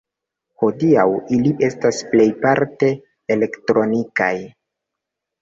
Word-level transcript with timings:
Hodiaŭ 0.61 1.03
ili 1.37 1.51
estas 1.67 1.99
plejparte 2.15 2.91
elektronikaj. 3.37 4.33